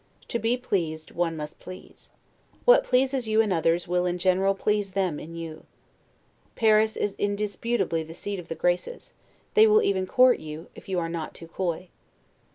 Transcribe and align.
To 0.29 0.39
be 0.39 0.57
pleased 0.57 1.11
one 1.11 1.37
must 1.37 1.59
please. 1.59 2.09
What 2.65 2.83
pleases 2.83 3.27
you 3.27 3.39
in 3.39 3.51
others, 3.51 3.87
will 3.87 4.07
in 4.07 4.17
general 4.17 4.55
please 4.55 4.93
them 4.93 5.19
in 5.19 5.35
you. 5.35 5.67
Paris 6.55 6.97
is 6.97 7.13
indisputably 7.19 8.01
the 8.01 8.15
seat 8.15 8.39
of 8.39 8.47
the 8.47 8.55
GRACES; 8.55 9.13
they 9.53 9.67
will 9.67 9.83
even 9.83 10.07
court 10.07 10.39
you, 10.39 10.71
if 10.73 10.89
you 10.89 10.97
are 10.97 11.07
not 11.07 11.35
too 11.35 11.47
coy. 11.47 11.89